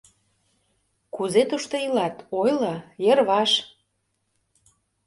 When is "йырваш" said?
3.05-3.51